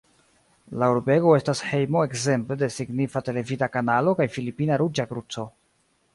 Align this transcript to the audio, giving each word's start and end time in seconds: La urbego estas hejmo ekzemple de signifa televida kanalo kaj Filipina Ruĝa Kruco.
La 0.83 0.87
urbego 0.93 1.33
estas 1.39 1.61
hejmo 1.73 2.01
ekzemple 2.09 2.57
de 2.63 2.71
signifa 2.77 3.23
televida 3.29 3.71
kanalo 3.77 4.17
kaj 4.23 4.29
Filipina 4.39 4.81
Ruĝa 4.85 5.09
Kruco. 5.15 5.49